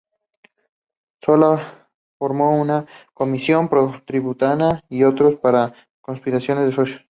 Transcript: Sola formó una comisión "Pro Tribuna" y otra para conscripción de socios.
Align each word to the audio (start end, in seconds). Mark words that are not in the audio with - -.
Sola 1.21 1.87
formó 2.17 2.59
una 2.59 2.87
comisión 3.13 3.69
"Pro 3.69 4.01
Tribuna" 4.07 4.83
y 4.89 5.03
otra 5.03 5.29
para 5.39 5.75
conscripción 6.01 6.65
de 6.67 6.73
socios. 6.75 7.01